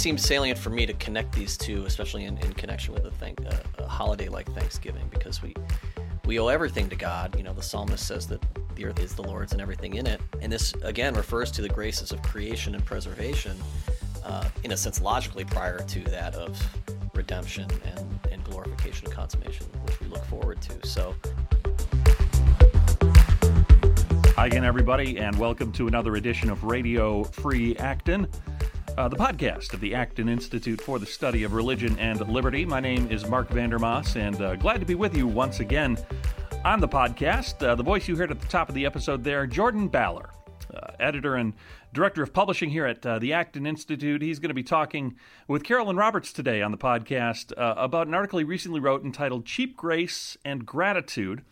[0.00, 3.82] seems salient for me to connect these two, especially in, in connection with a, a,
[3.82, 5.54] a holiday like Thanksgiving, because we
[6.24, 7.36] we owe everything to God.
[7.36, 8.42] You know, the psalmist says that
[8.76, 11.68] the earth is the Lord's and everything in it, and this again refers to the
[11.68, 13.54] graces of creation and preservation,
[14.24, 16.58] uh, in a sense, logically prior to that of
[17.14, 20.86] redemption and, and glorification and consummation, which we look forward to.
[20.86, 21.14] So.
[24.36, 28.26] Hi again, everybody, and welcome to another edition of Radio Free Acton,
[29.00, 32.66] uh, the podcast of the Acton Institute for the Study of Religion and Liberty.
[32.66, 35.96] My name is Marc Vander Maas, and uh, glad to be with you once again
[36.66, 37.66] on the podcast.
[37.66, 40.28] Uh, the voice you heard at the top of the episode there, Jordan Ballor,
[40.74, 41.54] uh, editor and
[41.94, 44.20] director of publishing here at uh, the Acton Institute.
[44.20, 45.16] He's going to be talking
[45.48, 49.46] with Caroline Roberts today on the podcast uh, about an article he recently wrote entitled
[49.46, 51.42] Cheap Grace and Gratitude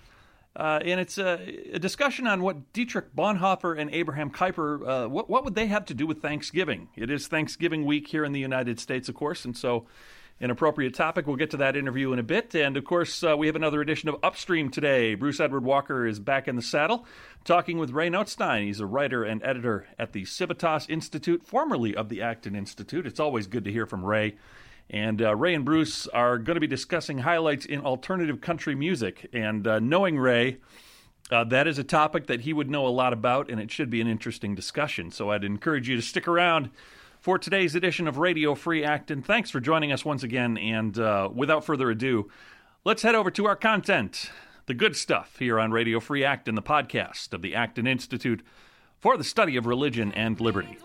[0.58, 5.30] uh, and it's a, a, discussion on what Dietrich Bonhoeffer and Abraham Kuyper, uh, what,
[5.30, 6.88] what would they have to do with Thanksgiving?
[6.96, 9.86] It is Thanksgiving week here in the United States, of course, and so
[10.40, 11.28] an appropriate topic.
[11.28, 12.54] We'll get to that interview in a bit.
[12.56, 15.14] And of course, uh, we have another edition of Upstream today.
[15.14, 17.06] Bruce Edward Walker is back in the saddle,
[17.44, 18.64] talking with Ray Nothstine.
[18.64, 23.06] He's a writer and editor at the Civitas Institute, formerly of the Acton Institute.
[23.06, 24.36] It's always good to hear from Ray.
[24.90, 29.28] And uh, Ray and Bruce are going to be discussing highlights in alternative country music.
[29.32, 30.58] And uh, knowing Ray,
[31.30, 33.90] uh, that is a topic that he would know a lot about, and it should
[33.90, 35.10] be an interesting discussion.
[35.10, 36.70] So I'd encourage you to stick around
[37.20, 39.22] for today's edition of Radio Free Acton.
[39.22, 40.56] Thanks for joining us once again.
[40.56, 42.30] And uh, without further ado,
[42.84, 44.30] let's head over to our content,
[44.66, 48.42] the good stuff here on Radio Free Acton, the podcast of the Acton Institute
[48.98, 50.78] for the Study of Religion and Liberty.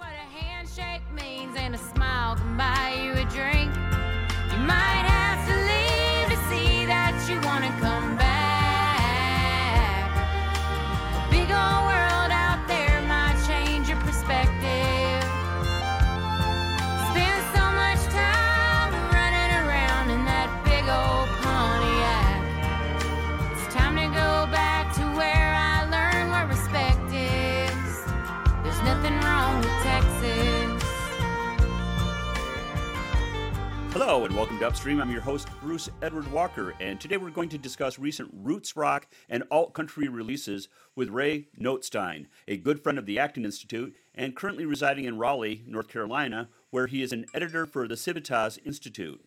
[34.85, 35.01] And welcome to Upstream.
[35.01, 39.07] I'm your host, Bruce Edward Walker, and today we're going to discuss recent roots rock
[39.29, 44.35] and alt country releases with Ray Nothstine, a good friend of the Acton Institute and
[44.35, 49.23] currently residing in Raleigh, North Carolina, where he is an editor for the Civitas Institute.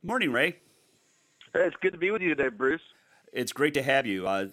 [0.00, 0.56] Good morning, Ray.
[1.52, 2.82] Hey, it's good to be with you today, Bruce.
[3.32, 4.26] It's great to have you.
[4.26, 4.46] Uh,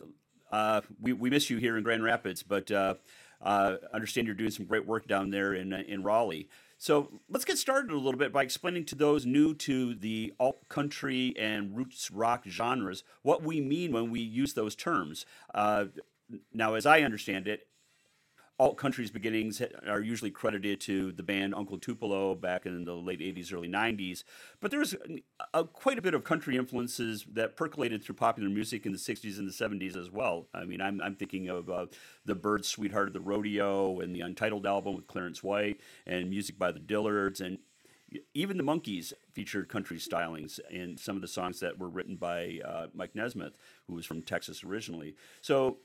[0.51, 2.95] uh, we, we miss you here in Grand Rapids, but uh,
[3.41, 6.47] uh understand you're doing some great work down there in, uh, in Raleigh.
[6.77, 10.69] So let's get started a little bit by explaining to those new to the alt
[10.69, 15.25] country and roots rock genres what we mean when we use those terms.
[15.53, 15.85] Uh,
[16.53, 17.67] now, as I understand it,
[18.59, 23.19] alt country's beginnings are usually credited to the band Uncle Tupelo back in the late
[23.19, 24.23] 80s, early 90s.
[24.59, 24.99] But there's a,
[25.53, 29.37] a, quite a bit of country influences that percolated through popular music in the 60s
[29.37, 30.47] and the 70s as well.
[30.53, 31.85] I mean, I'm, I'm thinking of uh,
[32.25, 36.57] the Byrds' Sweetheart of the Rodeo and the Untitled album with Clarence White and music
[36.57, 37.41] by the Dillards.
[37.41, 37.59] And
[38.33, 42.59] even the Monkees featured country stylings in some of the songs that were written by
[42.65, 43.53] uh, Mike Nesmith,
[43.87, 45.15] who was from Texas originally.
[45.41, 45.77] So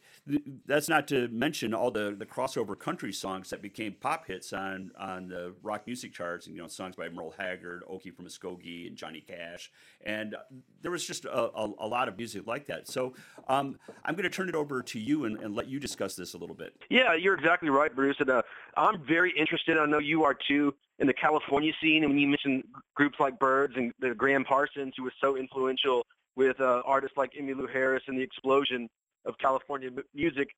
[0.67, 4.93] that's not to mention all the, the crossover country songs that became pop hits on
[4.99, 6.47] on the rock music charts.
[6.47, 9.71] And, you know, songs by Merle Haggard, Okie from Muskogee, and Johnny Cash.
[10.05, 10.37] And
[10.81, 12.87] there was just a, a, a lot of music like that.
[12.87, 13.15] So
[13.49, 16.33] um, I'm going to turn it over to you and, and, let you discuss this
[16.33, 16.73] a little bit.
[16.89, 18.17] Yeah, you're exactly right, Bruce.
[18.21, 18.43] And uh,
[18.77, 19.77] I'm very interested.
[19.77, 22.05] I know you are too in the California scene.
[22.05, 26.07] And when you mentioned groups like Byrds and the Gram Parsons, who was so influential
[26.37, 28.89] with uh, artists like Emmylou Harris and the explosion
[29.25, 30.49] of California music,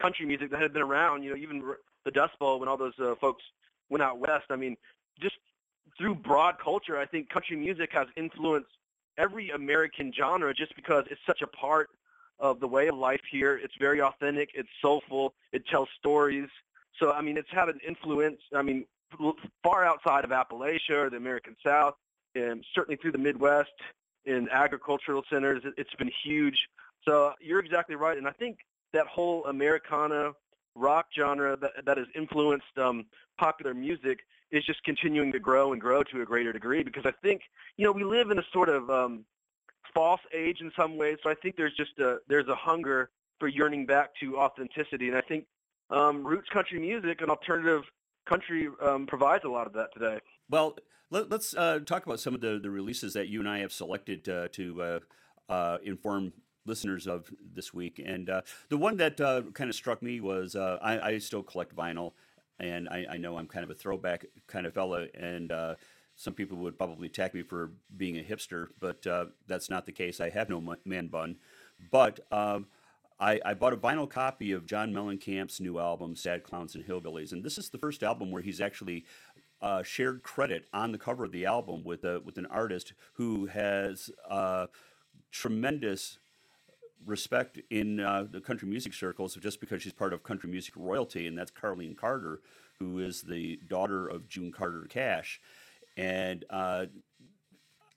[0.00, 1.62] country music that had been around, you know, even
[2.04, 3.42] the Dust Bowl when all those uh, folks
[3.90, 4.46] went out west.
[4.50, 4.76] I mean,
[5.20, 5.36] just
[5.98, 8.70] through broad culture, I think country music has influenced
[9.18, 11.90] every American genre just because it's such a part
[12.40, 13.60] of the way of life here.
[13.62, 14.50] It's very authentic.
[14.54, 15.34] It's soulful.
[15.52, 16.48] It tells stories.
[16.98, 18.84] So, I mean, it's had an influence, I mean,
[19.62, 21.94] far outside of Appalachia or the American South,
[22.34, 23.70] and certainly through the Midwest
[24.24, 25.62] in agricultural centers.
[25.76, 26.56] It's been huge.
[27.06, 28.58] So you're exactly right, and I think
[28.92, 30.32] that whole Americana
[30.74, 33.04] rock genre that that has influenced um,
[33.38, 34.20] popular music
[34.50, 37.42] is just continuing to grow and grow to a greater degree because I think
[37.76, 39.24] you know we live in a sort of um,
[39.92, 41.18] false age in some ways.
[41.22, 45.16] So I think there's just a there's a hunger for yearning back to authenticity, and
[45.16, 45.46] I think
[45.90, 47.82] um, roots country music and alternative
[48.28, 50.18] country um, provides a lot of that today.
[50.48, 50.76] Well,
[51.10, 53.72] let, us uh, talk about some of the, the releases that you and I have
[53.72, 54.98] selected uh, to uh,
[55.48, 56.32] uh inform
[56.66, 58.00] listeners of this week.
[58.04, 61.42] And uh, the one that uh, kind of struck me was uh, I, I, still
[61.42, 62.12] collect vinyl,
[62.58, 65.06] and I, I, know I'm kind of a throwback kind of fella.
[65.14, 65.74] And uh,
[66.16, 69.92] some people would probably attack me for being a hipster, but uh, that's not the
[69.92, 70.20] case.
[70.20, 71.36] I have no man bun.
[71.90, 72.66] But um,
[73.18, 77.32] I, I, bought a vinyl copy of John Mellencamp's new album, Sad Clowns and Hillbillies.
[77.32, 79.04] And this is the first album where he's actually
[79.60, 83.46] uh, shared credit on the cover of the album with, a, with an artist who
[83.46, 84.66] has uh,
[85.30, 86.18] tremendous
[87.06, 91.26] respect in uh, the country music circles just because she's part of country music royalty,
[91.26, 92.40] and that's Carlene Carter,
[92.78, 95.40] who is the daughter of June Carter Cash
[95.96, 96.86] and uh,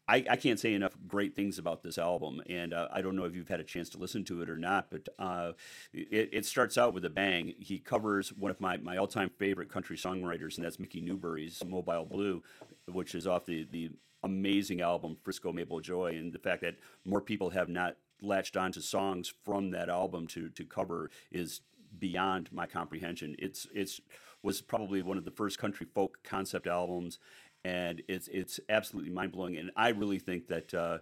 [0.07, 3.25] I, I, can't say enough great things about this album, and uh, I don't know
[3.25, 5.51] if you've had a chance to listen to it or not, but uh,
[5.93, 7.53] it, it, starts out with a bang.
[7.59, 11.61] He covers one of my, my all time favorite country songwriters, and that's Mickey Newbury's
[11.65, 12.41] Mobile Blue,
[12.87, 13.89] which is off the, the
[14.23, 18.81] amazing album Frisco Mabel Joy, and the fact that more people have not latched onto
[18.81, 21.61] songs from that album to, to cover is
[21.99, 23.35] beyond my comprehension.
[23.39, 24.01] It's it's
[24.43, 27.19] was probably one of the first country folk concept albums
[27.67, 29.57] and it's it's absolutely mind blowing.
[29.57, 30.99] And I really think that uh,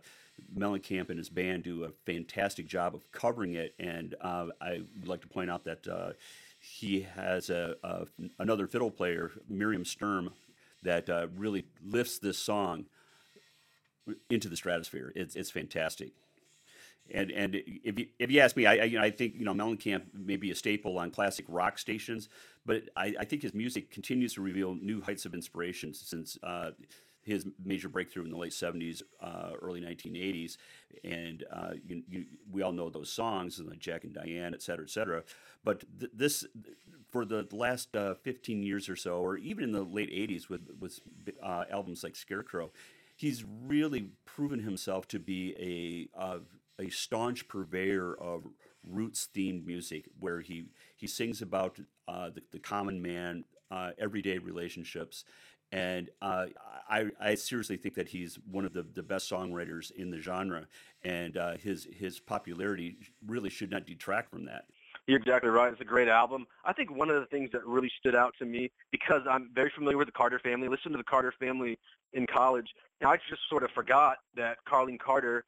[0.58, 3.76] Mellencamp and his band do a fantastic job of covering it.
[3.80, 6.14] And uh, I would like to point out that uh,
[6.60, 8.08] he has a, a,
[8.40, 10.32] another fiddle player, Miriam Sturm,
[10.82, 12.86] that uh, really lifts this song
[14.30, 15.12] into the stratosphere.
[15.16, 16.14] It's it's fantastic.
[17.12, 19.46] And and if you, if you ask me, I, I, you know, I think you
[19.46, 22.30] know Mellencamp may be a staple on classic rock stations,
[22.66, 26.72] but I, I think his music continues to reveal new heights of inspiration since uh,
[27.25, 30.57] his major breakthrough in the late 70s, uh, early 1980s.
[31.04, 34.86] And uh, you, you, we all know those songs, like Jack and Diane, et cetera,
[34.86, 35.24] et cetera.
[35.63, 36.46] But th- this,
[37.10, 40.69] for the last uh, 15 years or so, or even in the late 80s with,
[40.80, 41.00] with
[41.42, 42.72] uh, albums like Scarecrow,
[43.16, 46.38] he's really proven himself to be a,
[46.80, 48.48] a staunch purveyor of
[48.83, 54.38] roots themed music where he, he sings about uh, the, the common man, uh, everyday
[54.38, 55.24] relationships.
[55.72, 56.45] And uh,
[56.88, 60.68] I, I seriously think that he's one of the, the best songwriters in the genre,
[61.04, 64.66] and uh, his his popularity really should not detract from that.
[65.07, 65.71] You're exactly right.
[65.71, 66.45] It's a great album.
[66.63, 69.71] I think one of the things that really stood out to me, because I'm very
[69.75, 71.78] familiar with the Carter family, listened to the Carter family
[72.13, 72.68] in college,
[73.01, 75.45] and I just sort of forgot that Carlene Carter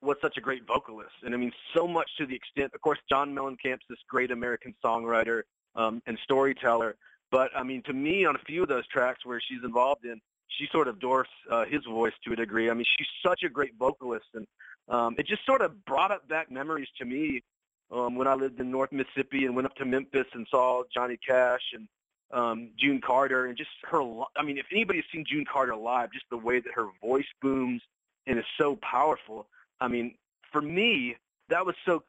[0.00, 1.14] was such a great vocalist.
[1.24, 4.74] And I mean, so much to the extent, of course, John Mellencamp's this great American
[4.84, 5.42] songwriter
[5.74, 6.96] um, and storyteller.
[7.30, 10.20] But I mean, to me, on a few of those tracks where she's involved in,
[10.48, 12.70] she sort of dwarfs uh, his voice to a degree.
[12.70, 14.46] I mean, she's such a great vocalist, and
[14.88, 17.42] um, it just sort of brought up back memories to me
[17.90, 21.18] um, when I lived in North Mississippi and went up to Memphis and saw Johnny
[21.26, 21.88] Cash and
[22.30, 24.02] um, June Carter, and just her.
[24.36, 27.82] I mean, if anybody's seen June Carter live, just the way that her voice booms
[28.26, 29.46] and is so powerful.
[29.80, 30.14] I mean,
[30.52, 31.16] for me,
[31.48, 32.02] that was so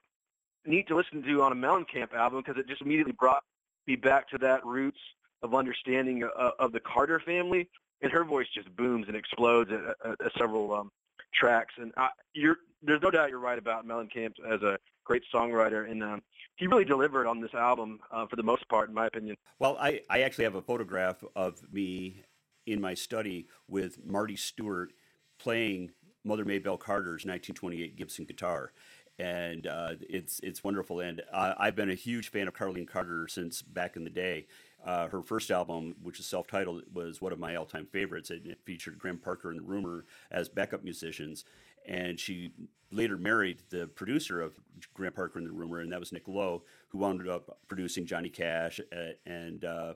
[0.66, 3.44] neat to listen to on a Mellencamp album because it just immediately brought
[3.88, 5.00] me back to that roots
[5.42, 7.68] of understanding uh, of the Carter family.
[8.02, 10.92] And her voice just booms and explodes at, at, at several um,
[11.34, 11.74] tracks.
[11.78, 15.90] And I, you're, there's no doubt you're right about Mellencamp as a great songwriter.
[15.90, 16.22] And um,
[16.56, 19.36] he really delivered on this album uh, for the most part, in my opinion.
[19.60, 22.24] Well, I, I actually have a photograph of me
[22.66, 24.94] in my study with Marty Stuart
[25.40, 25.92] playing
[26.30, 28.72] Mother Maybelle Carter's 1928 Gibson guitar
[29.18, 31.02] and uh, it's it's wonderful.
[31.02, 34.48] And uh, I've been a huge fan of Carlene Carter since back in the day.
[34.86, 38.32] Uh, her first album, which is self-titled, was one of my all-time favorites.
[38.32, 41.44] It, it featured Graham Parker and the Rumor as backup musicians,
[41.86, 42.54] and she
[42.90, 44.54] later married the producer of
[44.94, 48.30] Graham Parker and the Rumor, and that was Nick Lowe, who wound up producing Johnny
[48.30, 49.96] Cash uh, and uh,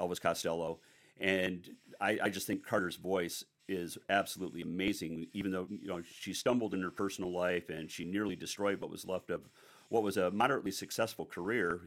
[0.00, 0.80] Elvis Costello.
[1.20, 1.70] And
[2.00, 5.26] I, I just think Carter's voice is absolutely amazing.
[5.32, 8.90] Even though you know she stumbled in her personal life and she nearly destroyed what
[8.90, 9.48] was left of
[9.88, 11.80] what was a moderately successful career,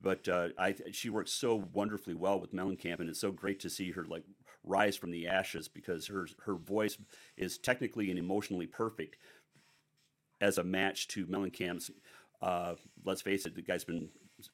[0.00, 3.70] but uh, I she works so wonderfully well with Mellencamp, and it's so great to
[3.70, 4.24] see her like
[4.64, 6.98] rise from the ashes because her her voice
[7.36, 9.16] is technically and emotionally perfect
[10.40, 11.90] as a match to Mellencamp's.
[12.40, 12.74] Uh,
[13.04, 14.08] let's face it, the guy's been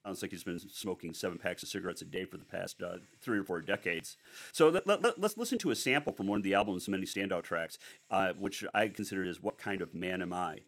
[0.05, 2.97] sounds like he's been smoking seven packs of cigarettes a day for the past uh,
[3.21, 4.17] three or four decades.
[4.53, 7.43] So let, us let, listen to a sample from one of the album's many standout
[7.43, 7.79] tracks,
[8.11, 10.61] uh, which I consider is "What Kind of Man Am I."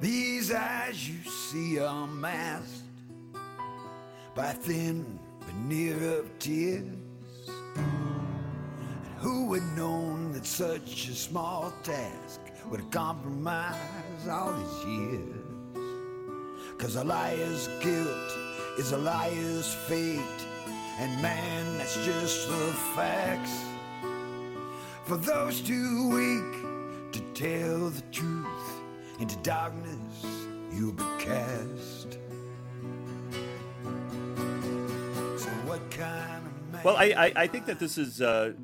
[0.00, 2.84] These eyes you see are masked
[4.34, 6.84] by thin veneer of tears.
[7.76, 13.76] And who would known that such a small task would compromise
[14.30, 15.39] all these years?
[16.80, 18.32] Cause a liar's guilt
[18.78, 20.18] is a liar's fate.
[20.98, 23.52] And man, that's just the facts.
[25.04, 28.46] For those too weak to tell the truth,
[29.18, 30.24] into darkness
[30.72, 32.16] you'll be cast.
[35.36, 38.54] So what kind of man Well, I, I, I think that this is uh,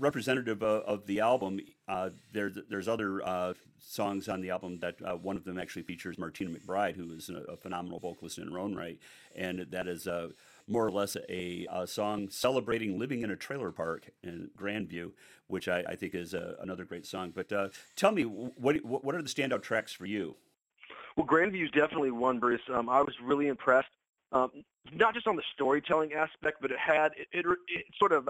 [0.00, 4.96] representative of, of the album, uh, there, there's other uh, songs on the album that
[5.04, 8.50] uh, one of them actually features Martina McBride, who is a, a phenomenal vocalist in
[8.50, 8.98] her own right,
[9.36, 10.28] and that is uh,
[10.66, 15.12] more or less a, a, song celebrating living in a trailer park in Grandview,
[15.48, 17.32] which I, I think is uh, another great song.
[17.34, 17.52] But
[17.96, 20.36] tell me, what what are the standout tracks for you?
[21.16, 22.62] Well, Grandview is definitely one, Bruce.
[22.72, 23.90] Um, I was really impressed,
[24.32, 24.50] um,
[24.92, 28.26] not just on the storytelling aspect, but it had it, it, it sort of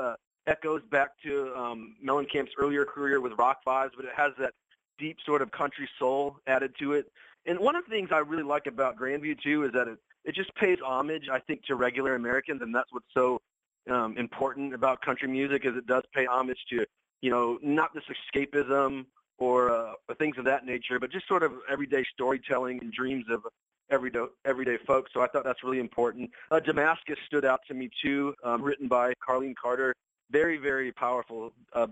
[0.46, 4.52] echoes back to um, Mellencamp's earlier career with Rock Vibes, but it has that
[4.98, 7.10] deep sort of country soul added to it.
[7.46, 10.34] And one of the things I really like about Grandview too is that it it
[10.34, 13.42] just pays homage, I think, to regular Americans, and that's what's so
[13.90, 16.86] um, important about country music is it does pay homage to
[17.20, 19.04] you know not this escapism
[19.38, 23.42] or, uh, things of that nature, but just sort of everyday storytelling and dreams of
[23.90, 25.12] everyday everyday folks.
[25.12, 26.30] So I thought that's really important.
[26.50, 29.94] Uh, Damascus stood out to me too, um, written by Carlene Carter.
[30.34, 31.86] Very very powerful uh,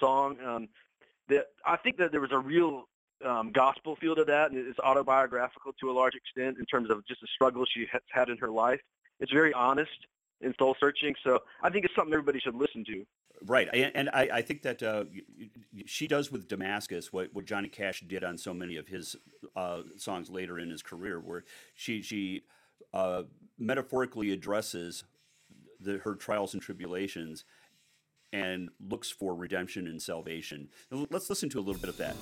[0.00, 0.36] song.
[0.44, 0.68] Um,
[1.28, 2.88] that I think that there was a real
[3.24, 7.06] um, gospel feel to that, and it's autobiographical to a large extent in terms of
[7.06, 8.80] just the struggle she has had in her life.
[9.20, 9.98] It's very honest
[10.40, 13.04] and soul searching, so I think it's something everybody should listen to.
[13.44, 15.04] Right, and I, I think that uh,
[15.84, 19.14] she does with Damascus what, what Johnny Cash did on so many of his
[19.54, 21.44] uh, songs later in his career, where
[21.76, 22.42] she she
[22.92, 23.22] uh,
[23.58, 25.04] metaphorically addresses
[25.80, 27.44] the, her trials and tribulations
[28.36, 30.68] and looks for redemption and salvation.
[30.90, 32.14] Let's listen to a little bit of that.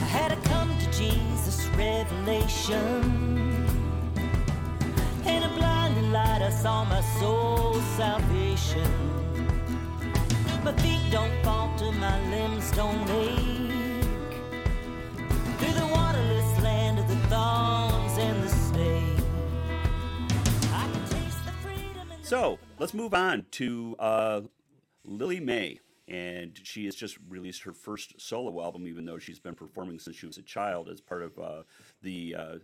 [0.00, 3.68] I had a come to Jesus revelation.
[5.24, 8.90] And a blinding light, I saw my soul's salvation.
[10.64, 13.59] My feet don't falter, my limbs don't ache.
[22.80, 24.40] Let's move on to uh,
[25.04, 29.54] Lillie Mae and she has just released her first solo album, even though she's been
[29.54, 31.62] performing since she was a child as part of uh,
[32.00, 32.54] the uh,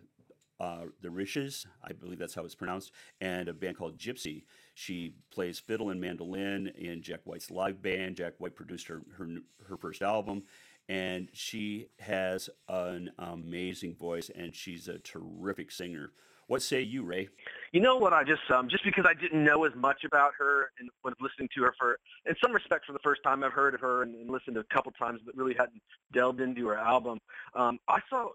[0.59, 4.45] uh, the Risches, I believe that's how it's pronounced, and a band called Gypsy.
[4.73, 8.17] She plays fiddle and mandolin in Jack White's live band.
[8.17, 9.29] Jack White produced her her,
[9.69, 10.45] her first album,
[10.89, 16.13] and she has an amazing voice, and she's a terrific singer.
[16.47, 17.29] What say you, Ray?
[17.73, 18.13] You know what?
[18.13, 21.49] I just um, just because I didn't know as much about her and was listening
[21.55, 24.15] to her for, in some respects, for the first time I've heard of her and,
[24.15, 25.83] and listened to a couple times, but really hadn't
[26.13, 27.19] delved into her album.
[27.55, 28.29] Um, I saw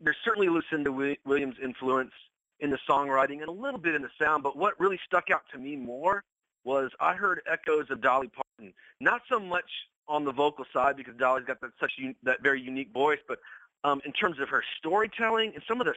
[0.00, 0.90] there's certainly Lucinda
[1.24, 2.12] Williams' influence
[2.60, 5.42] in the songwriting and a little bit in the sound, but what really stuck out
[5.52, 6.22] to me more
[6.64, 8.72] was I heard echoes of Dolly Parton.
[9.00, 9.68] Not so much
[10.08, 13.38] on the vocal side because Dolly's got that such that very unique voice, but
[13.84, 15.94] um, in terms of her storytelling and some of the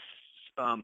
[0.62, 0.84] um,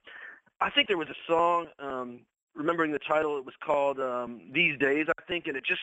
[0.61, 2.19] I think there was a song, um,
[2.55, 5.81] remembering the title, it was called um, These Days, I think, and it just,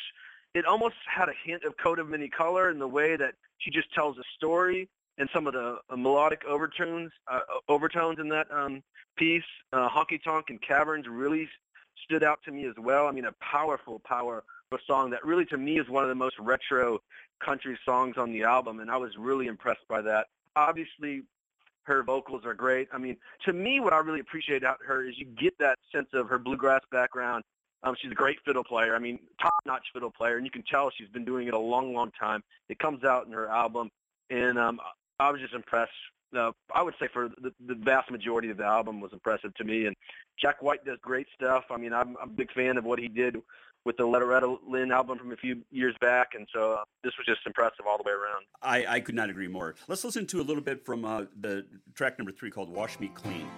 [0.54, 3.72] it almost had a hint of Coat of Many Color in the way that she
[3.72, 8.46] just tells a story and some of the uh, melodic overtones, uh, overtones in that
[8.52, 8.80] um,
[9.16, 9.42] piece.
[9.72, 11.48] Uh, Honky Tonk and Caverns really
[12.04, 13.08] stood out to me as well.
[13.08, 14.44] I mean, a powerful, powerful
[14.86, 17.00] song that really, to me, is one of the most retro
[17.44, 20.28] country songs on the album, and I was really impressed by that.
[20.54, 21.22] Obviously,
[21.88, 22.88] her vocals are great.
[22.92, 23.16] I mean,
[23.46, 26.38] to me, what I really appreciate about her is you get that sense of her
[26.38, 27.42] bluegrass background.
[27.82, 28.94] Um, she's a great fiddle player.
[28.94, 31.94] I mean, top-notch fiddle player, and you can tell she's been doing it a long,
[31.94, 32.42] long time.
[32.68, 33.88] It comes out in her album,
[34.30, 34.80] and um,
[35.18, 35.92] I was just impressed.
[36.36, 39.64] Uh, I would say for the, the vast majority of the album was impressive to
[39.64, 39.86] me.
[39.86, 39.96] And
[40.38, 41.64] Jack White does great stuff.
[41.70, 43.36] I mean, I'm, I'm a big fan of what he did
[43.84, 47.26] with the Loretta Lynn album from a few years back, and so uh, this was
[47.26, 48.44] just impressive all the way around.
[48.62, 49.74] I, I could not agree more.
[49.88, 53.08] Let's listen to a little bit from uh, the track number three called "Wash Me
[53.14, 53.48] Clean."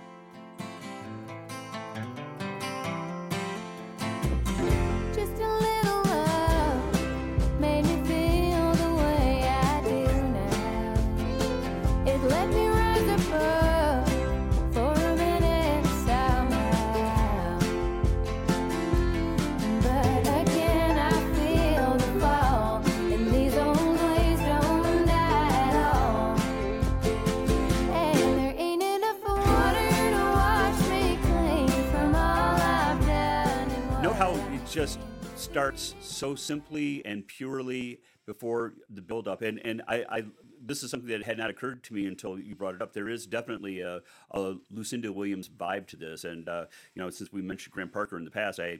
[34.71, 35.00] Just
[35.37, 40.23] starts so simply and purely before the build up and and I, I,
[40.62, 42.93] this is something that had not occurred to me until you brought it up.
[42.93, 44.00] There is definitely a,
[44.31, 46.23] a lucinda williams vibe to this.
[46.23, 48.79] And uh, you know since we mentioned graham parker in the past i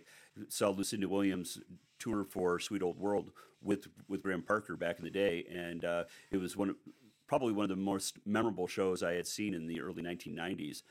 [0.49, 1.59] saw lucinda williams
[1.99, 5.45] tour for sweet old world with with graham parker back in the day.
[5.53, 6.77] And uh, it was one of
[7.27, 10.83] probably one of the most memorable shows I had seen in the early 1990s.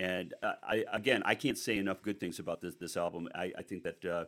[0.00, 3.28] And uh, I, again, I can't say enough good things about this this album.
[3.34, 4.24] I, I think that uh,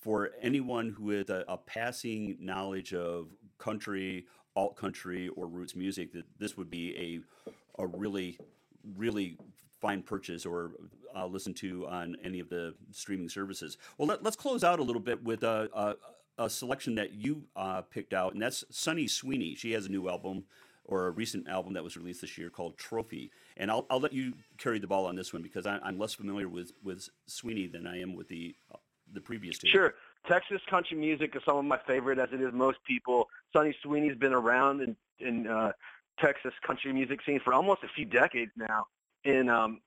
[0.00, 3.26] for anyone who a, a passing knowledge of
[3.58, 8.38] country, alt country, or roots music, that this would be a a really
[8.96, 9.36] really
[9.80, 10.70] fine purchase or
[11.16, 13.78] uh, listen to on any of the streaming services.
[13.98, 17.42] Well, let, us close out a little bit with a, a, a selection that you
[17.56, 19.56] uh, picked out, and that's Sunny Sweeney.
[19.56, 20.44] She has a new album
[20.86, 23.30] or a recent album that was released this year called Trophy.
[23.56, 26.14] And I'll, I'll let you carry the ball on this one because I, am less
[26.14, 28.54] familiar with, with Sweeney than I am with the
[29.12, 29.68] the previous two.
[29.68, 29.94] Sure.
[30.28, 33.28] Texas country music is some of my favorite, as it is most people.
[33.54, 35.72] Sunny Sweeney's been around in, in uh,
[36.18, 38.86] Texas country music scene for almost a few decades now,
[39.24, 39.80] and um,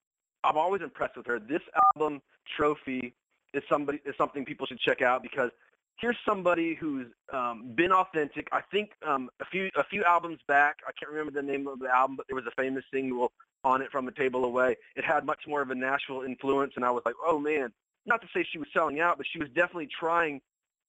[0.43, 1.39] I'm always impressed with her.
[1.39, 1.61] This
[1.93, 2.21] album,
[2.55, 3.13] Trophy,
[3.53, 5.51] is somebody is something people should check out because
[5.99, 8.47] here's somebody who's um, been authentic.
[8.51, 11.79] I think um, a few a few albums back, I can't remember the name of
[11.79, 13.31] the album, but there was a famous single
[13.63, 14.77] on it from a table away.
[14.95, 17.71] It had much more of a Nashville influence, and I was like, oh man.
[18.05, 20.41] Not to say she was selling out, but she was definitely trying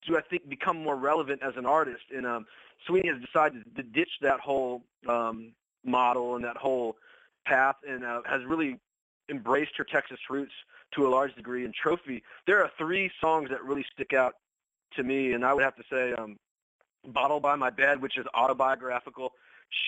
[0.07, 2.05] to, I think, become more relevant as an artist.
[2.17, 2.47] And um,
[2.87, 5.53] Sweeney has decided to ditch that whole um,
[5.85, 6.97] model and that whole
[7.45, 8.79] path, and uh, has really
[9.29, 10.53] embraced her Texas roots
[10.95, 11.65] to a large degree.
[11.65, 14.35] In Trophy, there are three songs that really stick out
[14.97, 16.39] to me, and I would have to say um,
[17.07, 19.33] Bottle by My Bed, which is autobiographical.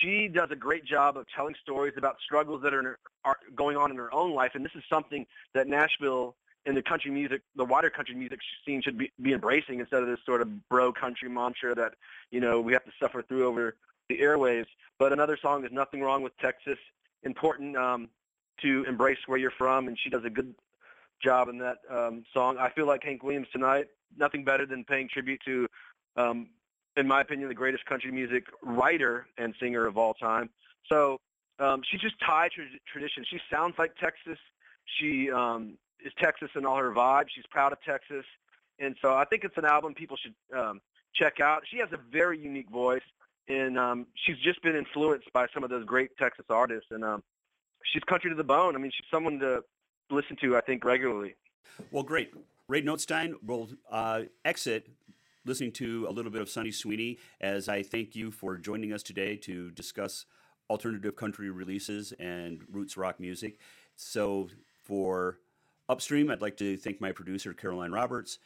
[0.01, 3.91] She does a great job of telling stories about struggles that are, are going on
[3.91, 7.65] in her own life, and this is something that Nashville and the country music, the
[7.65, 11.29] wider country music scene should be, be embracing instead of this sort of bro country
[11.29, 11.93] mantra that,
[12.31, 13.75] you know, we have to suffer through over
[14.07, 14.67] the airwaves.
[14.97, 16.77] But another song, There's Nothing Wrong with Texas,
[17.23, 18.09] important um,
[18.61, 20.55] to embrace where you're from, and she does a good
[21.21, 22.57] job in that um, song.
[22.57, 25.67] I feel like Hank Williams tonight, nothing better than paying tribute to,
[26.15, 26.47] um,
[26.97, 30.49] in my opinion, the greatest country music writer and singer of all time.
[30.91, 31.19] So
[31.59, 33.25] um, she just tied tra- tradition.
[33.29, 34.37] She sounds like Texas.
[34.99, 37.25] She um, is Texas in all her vibe.
[37.33, 38.25] She's proud of Texas,
[38.79, 40.81] and so I think it's an album people should um,
[41.15, 41.63] check out.
[41.69, 43.03] She has a very unique voice,
[43.47, 47.23] and um, she's just been influenced by some of those great Texas artists, and um,
[47.83, 48.75] she's country to the bone.
[48.75, 49.63] I mean, she's someone to
[50.09, 51.35] listen to, I think, regularly.
[51.91, 52.31] Well, great.
[52.67, 54.87] Ray Nothstine will uh, exit
[55.45, 59.03] listening to a little bit of Sunny Sweeney as I thank you for joining us
[59.03, 60.25] today to discuss
[60.69, 63.59] alternative country releases and roots rock music.
[63.95, 64.49] So
[64.83, 65.39] for
[65.89, 68.39] Upstream, I'd like to thank my producer, Caroline Roberts,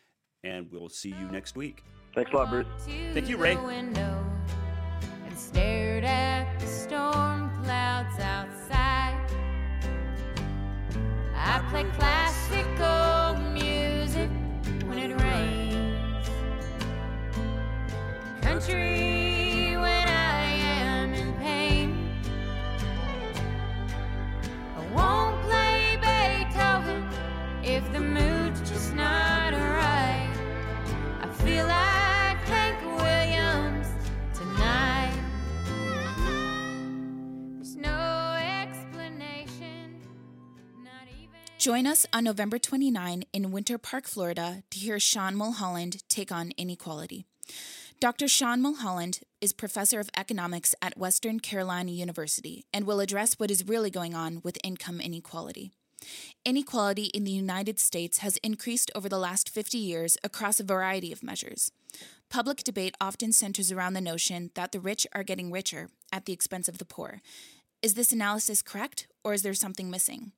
[0.43, 1.83] and we'll see you next week.
[2.15, 2.65] Thanks a lot, Bruce.
[3.13, 3.55] Thank you, Ray.
[11.57, 14.29] I play classical music
[14.85, 16.29] when it rains.
[18.43, 18.96] Country
[41.57, 46.51] Join us on November 29 in Winter Park, Florida to hear Sean Mulholland take on
[46.55, 47.25] inequality.
[47.99, 48.27] Dr.
[48.27, 53.67] Sean Mulholland is professor of economics at Western Carolina University and will address what is
[53.67, 55.71] really going on with income inequality.
[56.45, 61.11] Inequality in the United States has increased over the last 50 years across a variety
[61.11, 61.71] of measures.
[62.29, 66.33] Public debate often centers around the notion that the rich are getting richer at the
[66.33, 67.19] expense of the poor.
[67.81, 70.33] Is this analysis correct, or is there something missing?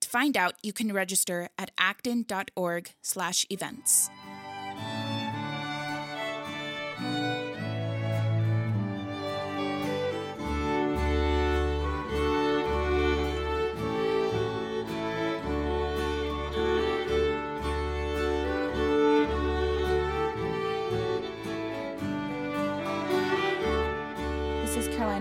[0.00, 4.10] To find out, you can register at acton.org/events.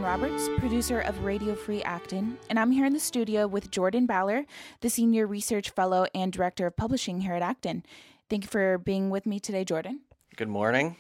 [0.07, 4.45] Roberts, producer of Radio Free Acton, and I'm here in the studio with Jordan Ballor,
[4.79, 7.83] the Senior Research Fellow and Director of Publishing here at Acton.
[8.29, 9.99] Thank you for being with me today, Jordan.
[10.37, 10.95] Good morning.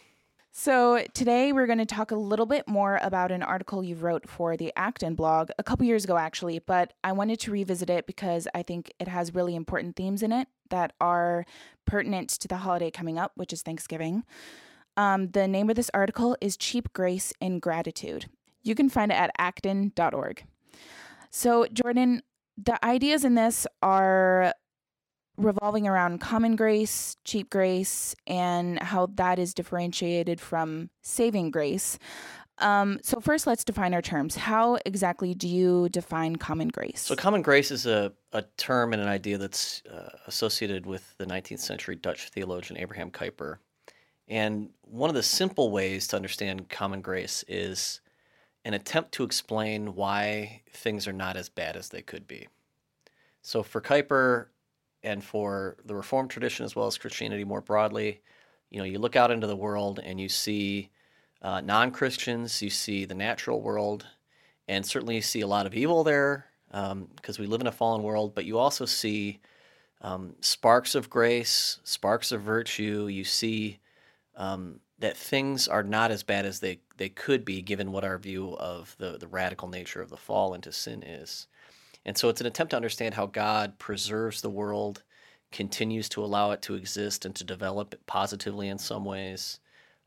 [0.51, 4.27] So, today we're going to talk a little bit more about an article you wrote
[4.27, 8.07] for the Acton blog a couple years ago, actually, but I wanted to revisit it
[8.07, 11.45] because I think it has really important themes in it that are
[11.85, 14.25] pertinent to the holiday coming up, which is Thanksgiving.
[14.97, 18.25] Um, the name of this article is Cheap Grace and Gratitude.
[18.67, 20.45] You can find it at acton.org.
[21.29, 22.21] So, Jordan,
[22.57, 24.53] the ideas in this are
[25.37, 31.99] revolving around common grace, cheap grace, and how that is differentiated from saving grace.
[32.59, 34.35] Um, so first, let's define our terms.
[34.35, 37.01] How exactly do you define common grace?
[37.01, 41.25] So, common grace is a, a term and an idea that's uh, associated with the
[41.25, 43.57] 19th century Dutch theologian Abraham Kuyper.
[44.27, 48.01] And one of the simple ways to understand common grace is
[48.67, 52.49] an attempt to explain why things are not as bad as they could be.
[53.41, 54.47] So, for Kuyper
[55.01, 58.19] and for the Reformed tradition as well as Christianity more broadly,
[58.69, 60.89] you know, you look out into the world and you see
[61.41, 64.05] uh, non Christians, you see the natural world,
[64.67, 67.07] and certainly you see a lot of evil there because um,
[67.39, 69.39] we live in a fallen world, but you also see
[70.01, 73.07] um, sparks of grace, sparks of virtue.
[73.07, 73.79] You see
[74.35, 78.17] um, that things are not as bad as they, they could be given what our
[78.17, 81.47] view of the, the radical nature of the fall into sin is.
[82.05, 85.03] And so it's an attempt to understand how God preserves the world,
[85.51, 89.59] continues to allow it to exist and to develop positively in some ways,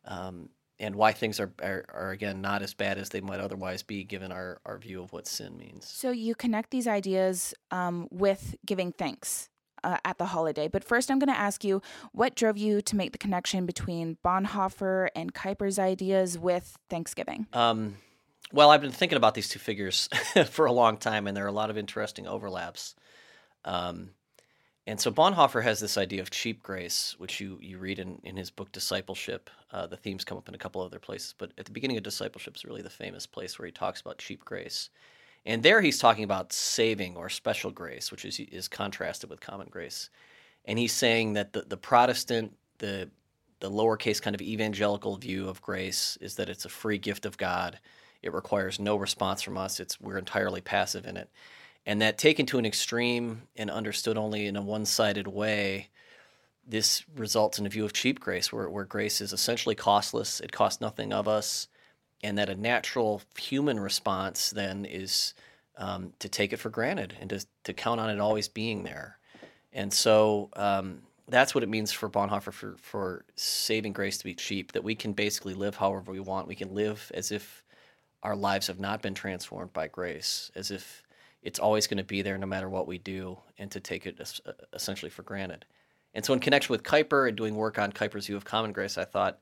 [0.07, 0.49] um,
[0.79, 4.03] and why things are, are, are, again, not as bad as they might otherwise be
[4.03, 5.87] given our, our view of what sin means.
[5.87, 9.51] So you connect these ideas um, with giving thanks.
[9.83, 10.69] Uh, at the holiday.
[10.69, 11.81] But first, I'm going to ask you
[12.13, 17.47] what drove you to make the connection between Bonhoeffer and Kuyper's ideas with Thanksgiving?
[17.53, 17.97] Um,
[18.53, 20.09] well, I've been thinking about these two figures
[20.51, 22.95] for a long time, and there are a lot of interesting overlaps.
[23.65, 24.11] Um,
[24.87, 28.37] and so Bonhoeffer has this idea of cheap grace, which you, you read in, in
[28.37, 29.49] his book Discipleship.
[29.71, 32.03] Uh, the themes come up in a couple other places, but at the beginning of
[32.03, 34.91] Discipleship is really the famous place where he talks about cheap grace.
[35.47, 39.69] And there he's talking about saving or special grace, which is, is contrasted with common
[39.71, 40.11] grace.
[40.65, 43.11] And he's saying that the, the Protestant, the,
[43.61, 47.39] the lowercase kind of evangelical view of grace is that it's a free gift of
[47.39, 47.79] God
[48.23, 49.81] it requires no response from us.
[49.81, 51.31] It's we're entirely passive in it.
[51.87, 55.89] And that taken to an extreme and understood only in a one-sided way,
[56.67, 60.41] this results in a view of cheap grace, where, where grace is essentially costless.
[60.41, 61.69] It costs nothing of us,
[62.23, 65.35] and that a natural human response then is
[65.77, 69.19] um, to take it for granted and to, to count on it always being there.
[69.73, 74.35] And so um, that's what it means for Bonhoeffer for, for saving grace to be
[74.35, 76.49] cheap, that we can basically live however we want.
[76.49, 77.65] We can live as if
[78.23, 81.03] our lives have not been transformed by grace, as if
[81.43, 84.21] it's always going to be there no matter what we do, and to take it
[84.75, 85.65] essentially for granted.
[86.13, 88.99] And so, in connection with Kuyper and doing work on Kuyper's view of common grace,
[88.99, 89.39] I thought,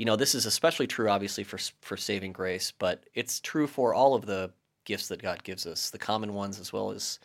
[0.00, 3.92] you know, this is especially true, obviously, for for saving grace, but it's true for
[3.92, 4.50] all of the
[4.86, 7.18] gifts that God gives us, the common ones as well as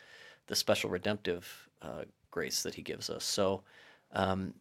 [0.48, 3.24] the special redemptive uh, grace that He gives us.
[3.24, 3.64] So,
[4.12, 4.54] um,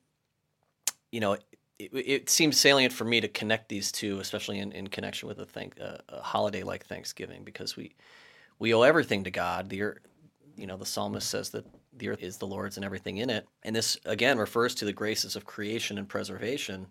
[1.10, 4.86] you know, it, it seems salient for me to connect these two, especially in, in
[4.86, 7.96] connection with a, thank, uh, a holiday like Thanksgiving, because we
[8.60, 9.68] we owe everything to God.
[9.68, 9.98] The earth,
[10.56, 13.48] you know, the psalmist says that the earth is the Lord's and everything in it,
[13.64, 16.86] and this again refers to the graces of creation and preservation,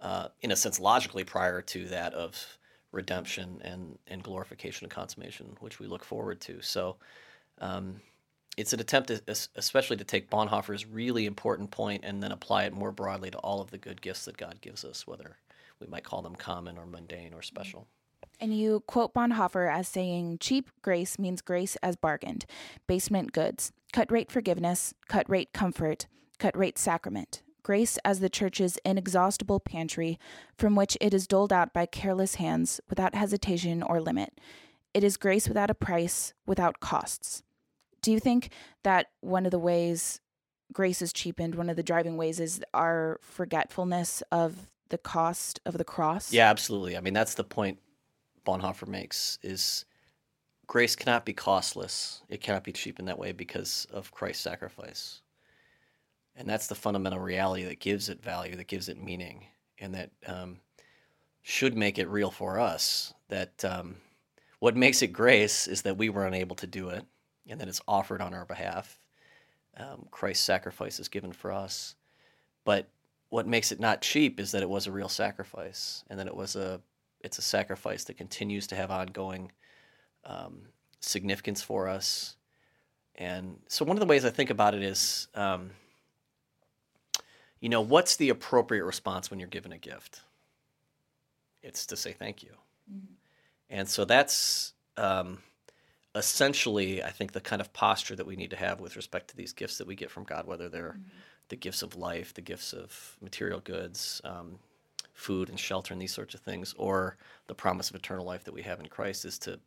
[0.00, 2.58] uh, in a sense, logically prior to that of
[2.92, 6.60] redemption and and glorification and consummation, which we look forward to.
[6.62, 6.96] So.
[7.60, 8.00] Um,
[8.56, 9.22] it's an attempt, to,
[9.54, 13.60] especially to take Bonhoeffer's really important point and then apply it more broadly to all
[13.60, 15.36] of the good gifts that God gives us, whether
[15.78, 17.86] we might call them common or mundane or special.
[18.40, 22.46] And you quote Bonhoeffer as saying, cheap grace means grace as bargained,
[22.86, 26.06] basement goods, cut rate forgiveness, cut rate comfort,
[26.38, 30.18] cut rate sacrament, grace as the church's inexhaustible pantry
[30.56, 34.40] from which it is doled out by careless hands without hesitation or limit.
[34.92, 37.42] It is grace without a price, without costs
[38.02, 38.50] do you think
[38.82, 40.20] that one of the ways
[40.72, 45.78] grace is cheapened, one of the driving ways is our forgetfulness of the cost of
[45.78, 46.32] the cross?
[46.32, 46.96] Yeah, absolutely.
[46.96, 47.78] I mean, that's the point
[48.46, 49.84] Bonhoeffer makes is
[50.66, 52.22] grace cannot be costless.
[52.28, 55.22] It cannot be cheap in that way because of Christ's sacrifice.
[56.36, 59.46] And that's the fundamental reality that gives it value, that gives it meaning,
[59.78, 60.60] and that um,
[61.42, 63.12] should make it real for us.
[63.28, 63.96] That um,
[64.58, 67.04] what makes it grace is that we were unable to do it
[67.48, 68.98] and that it's offered on our behalf.
[69.76, 71.94] Um, Christ's sacrifice is given for us.
[72.64, 72.88] But
[73.30, 76.36] what makes it not cheap is that it was a real sacrifice, and that it
[76.36, 76.80] was a
[77.20, 79.52] it's a sacrifice that continues to have ongoing
[80.24, 80.62] um,
[81.00, 82.36] significance for us.
[83.16, 85.70] And so, one of the ways I think about it is, um,
[87.60, 90.20] you know, what's the appropriate response when you're given a gift?
[91.62, 92.52] It's to say thank you.
[92.90, 93.14] Mm-hmm.
[93.68, 95.38] And so that's um,
[96.14, 99.36] essentially, I think, the kind of posture that we need to have with respect to
[99.36, 101.18] these gifts that we get from God, whether they're mm-hmm.
[101.48, 104.58] the gifts of life, the gifts of material goods, um,
[105.12, 108.54] food and shelter, and these sorts of things, or the promise of eternal life that
[108.54, 109.60] we have in Christ, is to,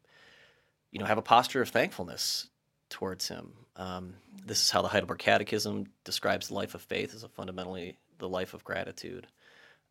[0.92, 2.50] you know, have a posture of thankfulness
[2.94, 3.52] towards Him.
[3.76, 4.14] Um,
[4.46, 8.30] this is how the Heidelberg Catechism describes the life of faith as a fundamentally the
[8.30, 9.28] life of gratitude.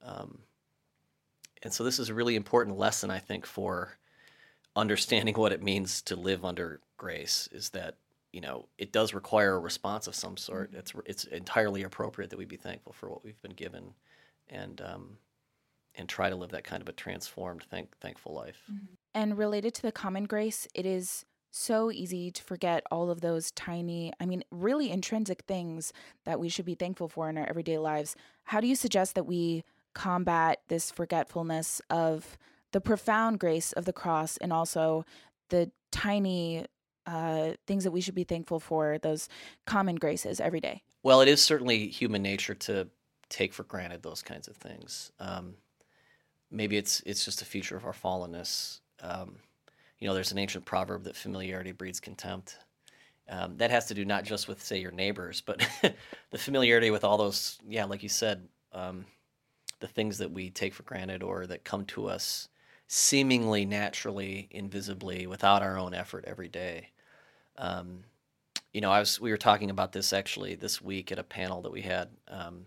[0.04, 0.38] Um,
[1.62, 3.98] and so this is a really important lesson, I think, for
[4.76, 7.48] understanding what it means to live under grace.
[7.52, 7.96] Is that
[8.32, 10.72] you know it does require a response of some sort.
[10.72, 13.94] It's it's entirely appropriate that we be thankful for what we've been given,
[14.48, 15.18] and um,
[15.96, 18.62] and try to live that kind of a transformed, thank, thankful life.
[19.12, 23.50] And related to the common grace, it is so easy to forget all of those
[23.52, 25.92] tiny, I mean, really intrinsic things
[26.24, 28.16] that we should be thankful for in our everyday lives.
[28.44, 29.62] How do you suggest that we
[29.94, 32.38] combat this forgetfulness of
[32.72, 35.04] the profound grace of the cross and also
[35.50, 36.64] the tiny
[37.06, 39.28] uh, things that we should be thankful for, those
[39.66, 40.82] common graces every day?
[41.02, 42.88] Well, it is certainly human nature to
[43.28, 45.12] take for granted those kinds of things.
[45.20, 45.54] Um,
[46.50, 48.80] maybe it's it's just a feature of our fallenness.
[49.00, 49.36] Um,
[50.02, 52.58] you know, there's an ancient proverb that familiarity breeds contempt.
[53.28, 55.64] Um, that has to do not just with say your neighbors, but
[56.32, 59.04] the familiarity with all those, yeah, like you said, um,
[59.78, 62.48] the things that we take for granted or that come to us
[62.88, 66.88] seemingly naturally, invisibly, without our own effort every day.
[67.56, 68.00] Um,
[68.72, 71.62] you know, I was we were talking about this actually this week at a panel
[71.62, 72.08] that we had.
[72.26, 72.64] Um,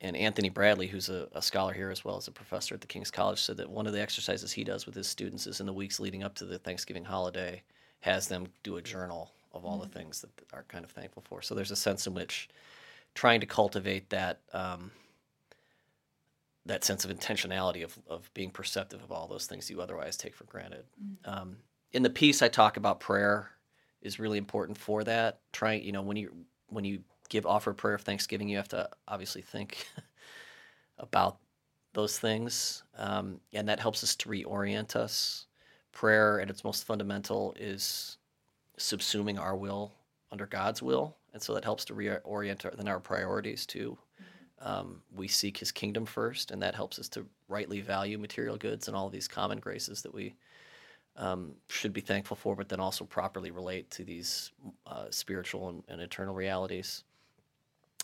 [0.00, 2.86] and Anthony Bradley, who's a, a scholar here as well as a professor at the
[2.86, 5.66] King's College, said that one of the exercises he does with his students is in
[5.66, 7.62] the weeks leading up to the Thanksgiving holiday,
[8.00, 11.40] has them do a journal of all the things that are kind of thankful for.
[11.40, 12.48] So there's a sense in which
[13.14, 14.90] trying to cultivate that um,
[16.66, 20.34] that sense of intentionality of, of being perceptive of all those things you otherwise take
[20.34, 20.84] for granted.
[21.24, 21.56] Um,
[21.92, 23.50] in the piece, I talk about prayer
[24.02, 25.38] is really important for that.
[25.52, 26.32] Trying, you know, when you
[26.68, 29.88] when you give offer prayer of thanksgiving, you have to obviously think
[30.98, 31.38] about
[31.92, 35.46] those things, um, and that helps us to reorient us.
[35.92, 38.18] Prayer, at its most fundamental, is
[38.78, 39.92] subsuming our will
[40.30, 43.96] under God's will, and so that helps to reorient our, then our priorities too.
[44.60, 48.88] Um, we seek His kingdom first, and that helps us to rightly value material goods
[48.88, 50.34] and all these common graces that we
[51.16, 54.52] um, should be thankful for, but then also properly relate to these
[54.86, 57.04] uh, spiritual and, and eternal realities.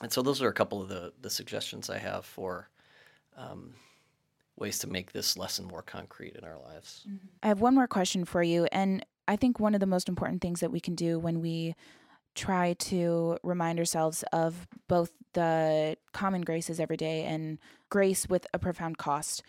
[0.00, 2.68] And so, those are a couple of the, the suggestions I have for
[3.36, 3.74] um,
[4.56, 7.06] ways to make this lesson more concrete in our lives.
[7.42, 8.66] I have one more question for you.
[8.72, 11.74] And I think one of the most important things that we can do when we
[12.34, 17.58] try to remind ourselves of both the common graces every day and
[17.90, 19.42] grace with a profound cost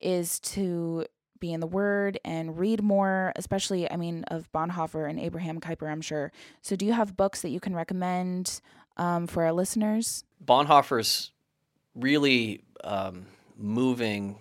[0.00, 1.06] is to
[1.38, 5.90] be in the Word and read more, especially, I mean, of Bonhoeffer and Abraham Kuyper,
[5.90, 6.30] I'm sure.
[6.62, 8.60] So, do you have books that you can recommend
[8.96, 10.24] um, for our listeners?
[10.44, 11.30] Bonhoeffer's
[11.94, 13.26] really um,
[13.56, 14.36] moving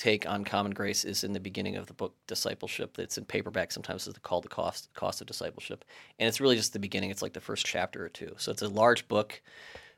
[0.00, 2.96] take on common grace is in the beginning of the book discipleship.
[2.96, 3.70] That's in paperback.
[3.70, 5.84] Sometimes it's called the cost cost of discipleship.
[6.18, 7.10] And it's really just the beginning.
[7.10, 8.34] It's like the first chapter or two.
[8.38, 9.42] So it's a large book.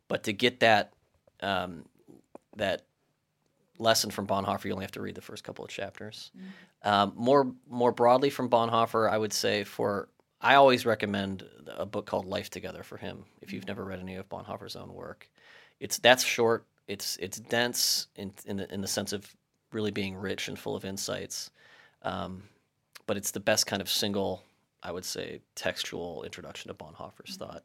[0.09, 0.92] But to get that
[1.40, 1.85] um,
[2.57, 2.83] that
[3.79, 6.33] lesson from Bonhoeffer you only have to read the first couple of chapters.
[6.83, 10.09] Um, more more broadly from Bonhoeffer I would say for
[10.43, 14.17] I always recommend a book called Life Together for him if you've never read any
[14.17, 15.29] of Bonhoeffer's own work
[15.83, 19.27] it's that's short it's it's dense in in the, in the sense of
[19.73, 21.51] really being rich and full of insights.
[22.03, 22.45] Um,
[23.07, 24.43] but it's the best kind of single,
[24.83, 27.65] I would say, textual introduction to Bonhoeffer's thought.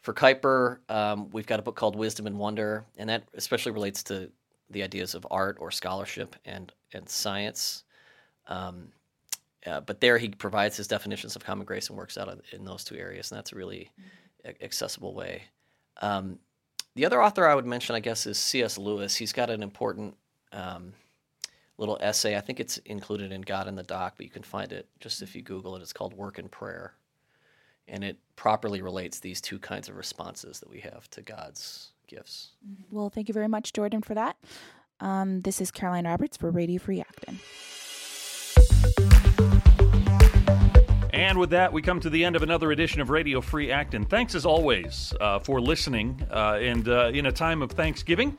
[0.00, 4.02] For Kuyper, um, we've got a book called Wisdom and Wonder, and that especially relates
[4.04, 4.30] to
[4.70, 7.84] the ideas of art or scholarship and and science.
[8.48, 8.88] Um,
[9.66, 12.84] uh, but there he provides his definitions of common grace and works out in those
[12.84, 13.90] two areas, and that's a really
[14.44, 15.42] a- accessible way.
[16.02, 16.38] Um,
[16.94, 18.78] the other author I would mention, I guess, is C.S.
[18.78, 19.16] Lewis.
[19.16, 20.16] He's got an important
[20.52, 20.92] um,
[21.78, 22.36] little essay.
[22.36, 25.22] I think it's included in God in the Dock, but you can find it just
[25.22, 25.82] if you Google it.
[25.82, 26.94] It's called Work and Prayer.
[27.88, 32.52] And it properly relates these two kinds of responses that we have to God's gifts.
[32.90, 34.36] Well, thank you very much, Jordan, for that.
[35.00, 37.40] Um, this is Caroline Roberts for Radio Free Acton.
[41.12, 44.04] And with that, we come to the end of another edition of Radio Free Acton.
[44.04, 46.24] Thanks as always uh, for listening.
[46.30, 48.36] Uh, and uh, in a time of Thanksgiving,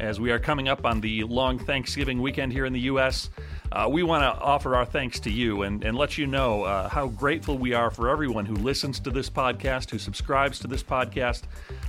[0.00, 3.30] as we are coming up on the long Thanksgiving weekend here in the U.S.,
[3.72, 6.88] uh, we want to offer our thanks to you and, and let you know uh,
[6.88, 10.82] how grateful we are for everyone who listens to this podcast, who subscribes to this
[10.82, 11.42] podcast.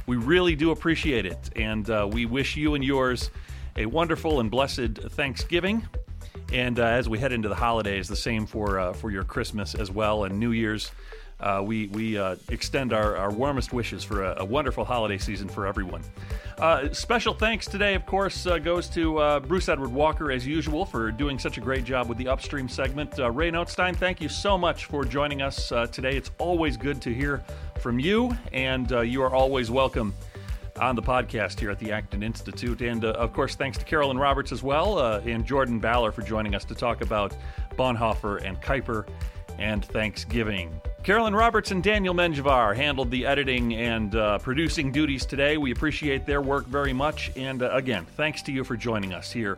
[0.08, 1.50] We really do appreciate it.
[1.56, 3.30] And uh, we wish you and yours
[3.78, 5.88] a wonderful and blessed Thanksgiving.
[6.56, 9.76] And uh, as we head into the holidays, the same for uh, for your Christmas
[9.76, 10.90] as well and New Year's.
[11.38, 15.50] Uh, we we uh, extend our, our warmest wishes for a, a wonderful holiday season
[15.50, 16.02] for everyone.
[16.58, 21.12] Uh, special thanks today, of course, uh, goes to Bruce Edward Walker, as usual, for
[21.12, 23.14] doing such a great job with the upstream segment.
[23.18, 26.16] Ray Nothstine, thank you so much for joining us today.
[26.16, 27.44] It's always good to hear
[27.80, 30.14] from you, and you are always welcome
[30.80, 32.82] on the podcast here at the Acton Institute.
[32.82, 36.22] And uh, of course, thanks to Caroline Roberts as well uh, and Jordan Ballor for
[36.22, 37.36] joining us to talk about
[37.78, 39.08] Bonhoeffer and Kuyper
[39.58, 40.82] and Thanksgiving.
[41.04, 45.58] Caroline Roberts and Daniel Menjivar handled the editing and uh, producing duties today.
[45.58, 47.32] We appreciate their work very much.
[47.36, 49.58] And uh, again, thanks to you for joining us here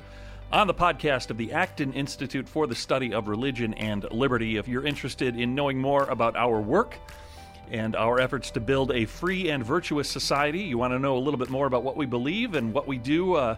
[0.51, 4.57] on the podcast of the Acton Institute for the Study of Religion and Liberty.
[4.57, 6.95] If you're interested in knowing more about our work,
[7.71, 10.59] and our efforts to build a free and virtuous society.
[10.59, 12.97] You want to know a little bit more about what we believe and what we
[12.97, 13.57] do uh,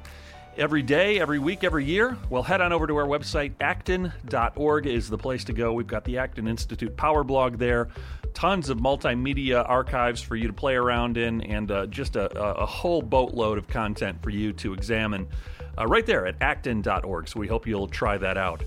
[0.58, 2.18] every day, every week, every year?
[2.30, 3.54] Well, head on over to our website.
[3.62, 5.74] Acton.org is the place to go.
[5.74, 7.90] We've got the Acton Institute Power blog there.
[8.34, 12.66] Tons of multimedia archives for you to play around in, and uh, just a, a,
[12.66, 15.28] whole boatload of content for you to examine
[15.78, 17.28] uh, right there at acton.org.
[17.28, 18.62] So we hope you'll try that out.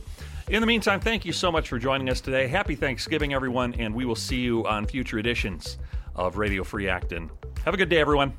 [0.48, 2.46] In the meantime, thank you so much for joining us today.
[2.46, 5.78] Happy Thanksgiving, everyone, and we will see you on future editions
[6.16, 7.30] of Radio Free Acton.
[7.64, 8.34] Have a good day, everyone.